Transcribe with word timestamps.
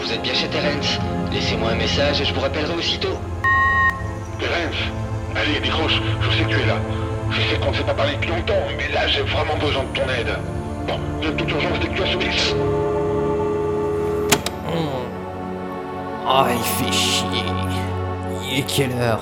Vous 0.00 0.12
êtes 0.12 0.22
bien 0.22 0.34
chez 0.34 0.48
Terence 0.48 0.98
Laissez-moi 1.32 1.70
un 1.70 1.74
message 1.76 2.20
et 2.20 2.24
je 2.24 2.34
vous 2.34 2.40
rappellerai 2.40 2.74
aussitôt. 2.74 3.18
Terence 4.38 4.76
Allez, 5.34 5.60
décroche, 5.60 6.00
je 6.20 6.36
sais 6.36 6.44
que 6.44 6.48
tu 6.50 6.60
es 6.60 6.66
là. 6.66 6.76
Je 7.30 7.40
sais 7.40 7.58
qu'on 7.58 7.70
ne 7.70 7.76
s'est 7.76 7.84
pas 7.84 7.94
parlé 7.94 8.14
depuis 8.14 8.30
longtemps, 8.30 8.66
mais 8.76 8.88
là 8.92 9.06
j'ai 9.06 9.22
vraiment 9.22 9.56
besoin 9.56 9.84
de 9.84 9.98
ton 9.98 10.02
aide. 10.10 10.36
Bon, 10.86 10.98
a 11.26 11.32
toute 11.32 11.50
urgence 11.50 11.78
dès 11.80 11.88
que 11.88 11.94
tu 11.94 12.02
as 12.02 12.06
ce 12.06 12.16
X. 12.16 12.54
Oh, 16.34 16.44
il 16.50 16.84
fait 16.84 16.92
chier. 16.92 17.44
Il 18.50 18.58
est 18.58 18.62
quelle 18.62 18.92
heure? 18.92 19.20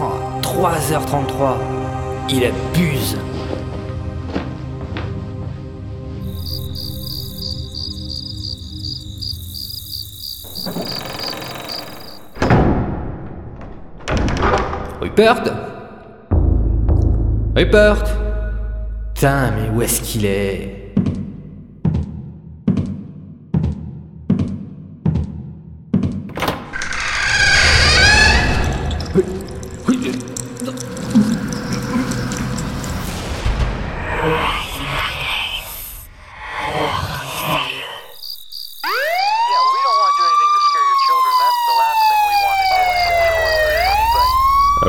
Oh, 0.00 0.40
3h33. 0.42 1.56
Il 2.30 2.44
abuse. 2.44 3.18
Rupert 15.00 15.44
Rupert 17.54 18.02
Putain, 19.14 19.50
mais 19.52 19.70
où 19.76 19.82
est-ce 19.82 20.00
qu'il 20.02 20.26
est? 20.26 20.87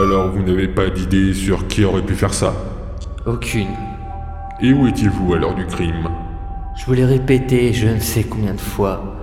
Alors 0.02 0.30
vous 0.30 0.42
n'avez 0.44 0.69
pas 0.69 0.89
d'idée 0.89 1.33
sur 1.33 1.67
qui 1.67 1.83
aurait 1.83 2.02
pu 2.02 2.14
faire 2.14 2.33
ça 2.33 2.53
Aucune. 3.25 3.75
Et 4.61 4.72
où 4.72 4.88
étiez-vous 4.88 5.33
à 5.33 5.38
l'heure 5.38 5.55
du 5.55 5.66
crime 5.66 6.08
Je 6.78 6.86
vous 6.86 6.94
l'ai 6.94 7.03
répété 7.03 7.73
je 7.73 7.88
ne 7.88 8.00
sais 8.00 8.23
combien 8.23 8.53
de 8.53 8.61
fois. 8.61 9.17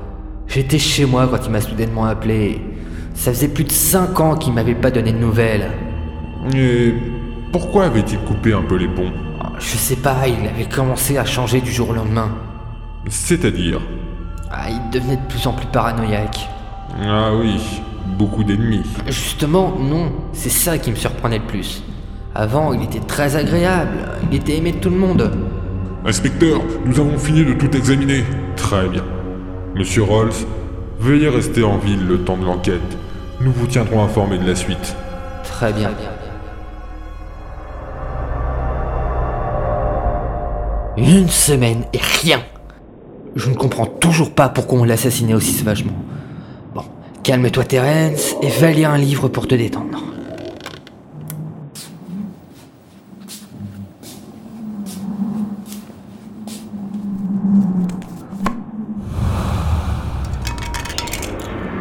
J'étais 0.47 0.79
chez 0.79 1.07
moi 1.07 1.29
quand 1.29 1.47
il 1.47 1.51
m'a 1.51 1.63
soudainement 1.63 2.05
appelé. 2.05 2.61
Ça 3.15 3.33
faisait 3.33 3.49
plus 3.49 3.65
de 3.65 3.73
5 3.73 4.21
ans 4.21 4.37
qu'il 4.37 4.53
m'avait 4.53 4.75
pas 4.75 4.91
donné 4.91 5.13
de 5.13 5.19
nouvelles. 5.19 5.71
Et 6.55 6.93
pourquoi 7.53 7.87
avait-il 7.87 8.19
coupé 8.19 8.53
un 8.53 8.63
peu 8.63 8.77
les 8.77 8.89
ponts 8.89 9.13
Je 9.59 9.77
sais 9.79 9.97
pas, 9.97 10.29
il 10.29 10.47
avait 10.47 10.69
commencé 10.69 11.17
à 11.17 11.25
changer 11.25 11.63
du 11.63 11.73
jour 11.73 11.89
au 11.89 11.95
lendemain. 11.95 12.29
C'est-à-dire 13.09 13.81
Ah, 14.51 14.69
il 14.69 14.91
devenait 14.91 15.17
de 15.17 15.27
plus 15.27 15.47
en 15.47 15.55
plus 15.55 15.69
paranoïaque. 15.69 16.51
Ah 17.03 17.31
oui, 17.35 17.81
beaucoup 18.19 18.45
d'ennemis. 18.45 18.83
Justement, 19.07 19.75
non, 19.79 20.13
c'est 20.33 20.51
ça 20.51 20.79
qui 20.79 20.91
me 20.91 20.97
surprenait 20.97 21.39
le 21.39 21.45
plus. 21.45 21.83
Avant, 22.35 22.73
il 22.73 22.83
était 22.83 23.01
très 23.01 23.37
agréable, 23.37 23.97
il 24.31 24.37
était 24.37 24.57
aimé 24.57 24.73
de 24.73 24.79
tout 24.79 24.91
le 24.91 24.97
monde. 24.97 25.31
Inspecteur, 26.05 26.61
nous 26.85 27.01
avons 27.01 27.19
fini 27.19 27.45
de 27.45 27.55
tout 27.55 27.75
examiner. 27.77 28.25
Très 28.57 28.89
bien. 28.89 29.03
Monsieur 29.75 30.03
Rolls, 30.03 30.33
veuillez 31.01 31.29
rester 31.29 31.65
en 31.65 31.79
ville 31.79 32.07
le 32.07 32.19
temps 32.19 32.37
de 32.37 32.45
l'enquête. 32.45 32.81
Nous 33.41 33.53
vous 33.53 33.67
tiendrons 33.67 34.03
informés 34.03 34.39
de 34.39 34.47
la 34.47 34.55
suite. 34.55 34.97
Très 35.45 35.73
bien. 35.73 35.91
Une 40.97 41.29
semaine 41.29 41.85
et 41.93 42.01
rien. 42.23 42.41
Je 43.35 43.51
ne 43.51 43.55
comprends 43.55 43.87
toujours 43.87 44.35
pas 44.35 44.49
pourquoi 44.49 44.81
on 44.81 44.85
l'a 44.85 44.95
assassiné 44.95 45.35
aussi 45.35 45.53
sauvagement. 45.53 45.93
Calme-toi 47.27 47.65
Terence 47.65 48.37
et 48.41 48.49
va 48.51 48.71
lire 48.71 48.91
un 48.91 48.99
livre 48.99 49.27
pour 49.27 49.49
te 49.49 49.57
détendre. 49.57 50.01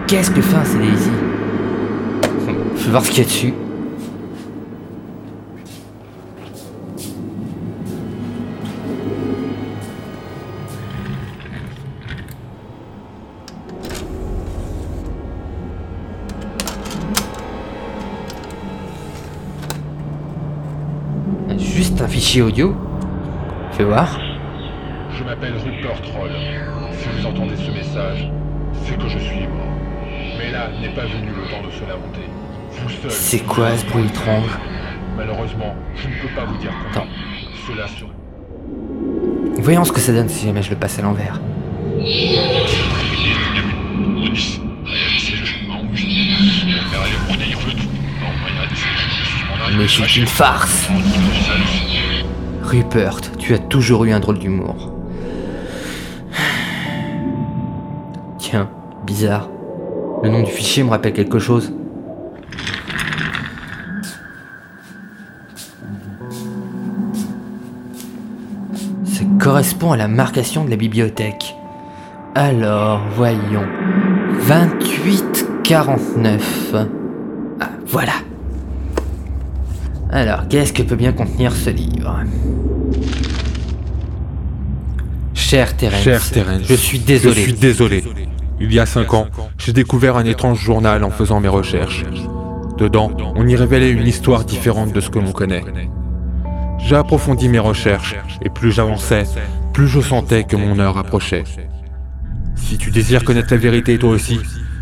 Qu'est-ce 0.08 0.32
que 0.32 0.42
fait 0.42 0.56
un 0.56 0.66
CDI 0.66 0.88
Je 2.78 2.86
vais 2.86 2.90
voir 2.90 3.06
ce 3.06 3.12
qu'il 3.12 3.20
y 3.20 3.22
a 3.22 3.26
dessus. 3.26 3.54
Juste 21.58 22.02
un 22.02 22.08
fichier 22.08 22.42
audio 22.42 22.76
Fais 23.72 23.84
voir. 23.84 24.20
Je 25.18 25.24
m'appelle 25.24 25.54
Rupert 25.54 26.02
Troll. 26.02 26.32
Si 26.92 27.08
vous 27.10 27.26
entendez 27.26 27.56
ce 27.56 27.72
message, 27.72 28.30
c'est 28.84 28.98
que 28.98 29.08
je 29.08 29.20
suis 29.20 29.48
mort. 29.48 29.66
Mais 30.38 30.52
là 30.52 30.70
n'est 30.82 30.94
pas 30.94 31.04
venu 31.06 31.28
le 31.28 31.50
temps 31.50 31.66
de 31.66 31.72
se 31.72 31.82
lamenter. 31.82 32.30
Vous 32.72 32.90
seul. 32.90 33.12
C'est 33.12 33.40
quoi 33.40 33.76
ce 33.76 33.86
bruit 33.86 34.06
étrange? 34.06 34.58
Malheureusement, 35.18 35.76
je 35.96 36.08
ne 36.08 36.14
peux 36.22 36.36
pas 36.36 36.46
vous 36.46 36.58
dire 36.58 36.72
comment. 36.94 37.06
Cela 37.68 37.88
sur... 37.88 38.08
Voyons 39.58 39.84
ce 39.84 39.92
que 39.92 40.00
ça 40.00 40.14
donne 40.14 40.30
si 40.30 40.46
jamais 40.46 40.62
je 40.62 40.70
le 40.70 40.76
passe 40.76 41.00
à 41.00 41.02
l'envers. 41.02 41.40
Mais 49.78 49.88
c'est 49.88 50.18
une 50.18 50.26
farce 50.26 50.90
Rupert, 52.64 53.20
tu 53.38 53.54
as 53.54 53.60
toujours 53.60 54.06
eu 54.06 54.12
un 54.12 54.20
drôle 54.20 54.40
d'humour. 54.40 54.92
Tiens, 58.40 58.70
bizarre. 59.06 59.50
Le 60.24 60.30
nom 60.30 60.42
du 60.44 60.52
fichier 60.52 60.84
me 60.84 60.90
rappelle 60.90 61.14
quelque 61.14 61.40
chose. 61.40 61.72
Ça 69.06 69.24
correspond 69.40 69.92
à 69.92 69.98
la 69.98 70.08
marcation 70.08 70.66
de 70.66 70.70
la 70.70 70.78
bibliothèque. 70.78 71.56
Alors, 72.34 73.02
voyons. 73.16 73.66
2849. 74.48 76.76
Ah, 77.60 77.70
voilà. 77.86 78.14
Alors, 80.16 80.48
qu'est-ce 80.48 80.72
que 80.72 80.82
peut 80.82 80.96
bien 80.96 81.12
contenir 81.12 81.52
ce 81.52 81.70
livre 81.70 82.24
Cher 85.34 85.76
Terence, 85.76 86.04
Cher 86.04 86.32
Terence, 86.32 86.62
je 86.64 86.74
suis 86.74 87.00
désolé. 87.00 87.36
Je 87.36 87.42
suis 87.42 87.54
désolé. 87.54 88.02
Il 88.62 88.74
y 88.74 88.80
a 88.80 88.86
cinq 88.86 89.14
ans, 89.14 89.28
j'ai 89.58 89.74
découvert 89.74 90.16
un 90.16 90.24
étrange 90.24 90.64
journal 90.64 91.04
en 91.04 91.10
faisant 91.10 91.42
mes 91.42 91.50
recherches. 91.50 92.06
Dedans, 92.78 93.12
on 93.36 93.46
y 93.46 93.58
révélait 93.58 93.92
une 93.92 94.08
histoire 94.08 94.46
différente 94.46 94.94
de 94.94 95.02
ce 95.02 95.10
que 95.10 95.20
l'on 95.20 95.34
connaît. 95.34 95.66
J'ai 96.80 96.96
approfondi 96.96 97.50
mes 97.50 97.60
recherches, 97.60 98.16
et 98.42 98.50
plus 98.50 98.72
j'avançais, 98.72 99.26
plus 99.74 99.90
je 99.90 100.00
sentais 100.00 100.46
que 100.46 100.56
mon 100.56 100.80
heure 100.80 100.98
approchait. 100.98 101.44
Si 102.56 102.78
tu 102.78 102.90
désires 102.90 103.26
connaître 103.26 103.52
la 103.52 103.58
vérité 103.58 103.98
toi 103.98 104.12
aussi, 104.12 104.40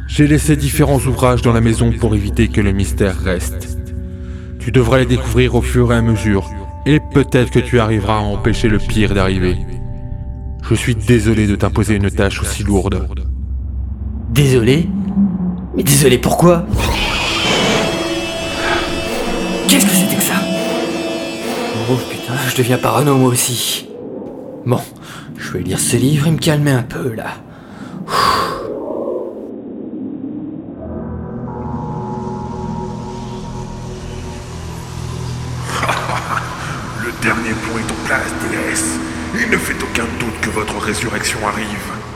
j'ai 0.07 0.27
laissé 0.27 0.55
différents 0.55 0.99
ouvrages 0.99 1.41
dans 1.41 1.53
la 1.53 1.61
maison 1.61 1.91
pour 1.91 2.13
éviter 2.13 2.49
que 2.49 2.61
le 2.61 2.71
mystère 2.71 3.17
reste. 3.17 3.72
Tu 4.63 4.71
devras 4.71 4.99
les 4.99 5.05
découvrir 5.05 5.55
au 5.55 5.61
fur 5.61 5.91
et 5.91 5.97
à 5.97 6.01
mesure, 6.01 6.49
et 6.85 7.01
peut-être 7.01 7.51
que 7.51 7.59
tu 7.59 7.81
arriveras 7.81 8.15
à 8.15 8.21
empêcher 8.21 8.69
le 8.69 8.77
pire 8.77 9.13
d'arriver. 9.13 9.57
Je 10.63 10.73
suis 10.73 10.95
désolé 10.95 11.47
de 11.47 11.55
t'imposer 11.57 11.95
une 11.95 12.09
tâche 12.09 12.41
aussi 12.41 12.63
lourde. 12.63 13.05
Désolé? 14.29 14.87
Mais 15.75 15.83
désolé 15.83 16.17
pourquoi? 16.17 16.65
Qu'est-ce 19.67 19.85
que 19.85 19.91
c'était 19.91 20.15
que 20.15 20.21
ça? 20.21 20.35
Oh 21.91 21.97
putain, 22.09 22.33
je 22.49 22.55
deviens 22.55 22.77
parano 22.77 23.17
moi 23.17 23.31
aussi. 23.31 23.89
Bon, 24.65 24.79
je 25.37 25.51
vais 25.51 25.59
lire 25.59 25.79
ce 25.79 25.97
livre 25.97 26.27
et 26.27 26.31
me 26.31 26.37
calmer 26.37 26.71
un 26.71 26.83
peu 26.83 27.13
là. 27.13 27.31
Dernier 37.23 37.53
point 37.53 37.79
est 37.79 37.89
en 37.89 38.05
place, 38.05 38.33
déesse. 38.51 38.99
Il 39.39 39.49
ne 39.49 39.57
fait 39.57 39.81
aucun 39.81 40.03
doute 40.19 40.41
que 40.41 40.49
votre 40.49 40.77
résurrection 40.77 41.39
arrive. 41.47 42.12